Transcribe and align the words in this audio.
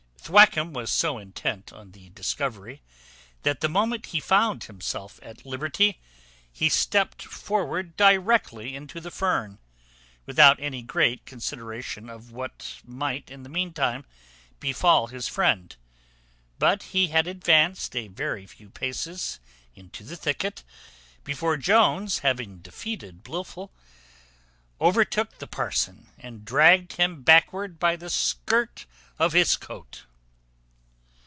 Thwackum 0.23 0.71
was 0.71 0.89
so 0.89 1.17
intent 1.17 1.73
on 1.73 1.91
the 1.91 2.09
discovery, 2.11 2.81
that, 3.43 3.59
the 3.59 3.67
moment 3.67 4.05
he 4.13 4.21
found 4.21 4.63
himself 4.63 5.19
at 5.21 5.45
liberty, 5.45 5.99
he 6.49 6.69
stept 6.69 7.21
forward 7.23 7.97
directly 7.97 8.73
into 8.73 9.01
the 9.01 9.11
fern, 9.11 9.59
without 10.25 10.57
any 10.61 10.83
great 10.83 11.25
consideration 11.25 12.07
of 12.07 12.31
what 12.31 12.75
might 12.85 13.29
in 13.29 13.43
the 13.43 13.49
meantime 13.49 14.05
befal 14.61 15.07
his 15.07 15.27
friend; 15.27 15.75
but 16.59 16.83
he 16.83 17.07
had 17.07 17.27
advanced 17.27 17.93
a 17.97 18.07
very 18.07 18.45
few 18.47 18.69
paces 18.69 19.39
into 19.75 20.01
the 20.01 20.15
thicket, 20.15 20.63
before 21.25 21.57
Jones, 21.57 22.19
having 22.19 22.59
defeated 22.59 23.21
Blifil, 23.23 23.69
overtook 24.79 25.39
the 25.39 25.47
parson, 25.47 26.07
and 26.17 26.45
dragged 26.45 26.93
him 26.93 27.21
backward 27.21 27.77
by 27.79 27.97
the 27.97 28.09
skirt 28.09 28.85
of 29.19 29.33
his 29.33 29.57
coat. 29.57 30.05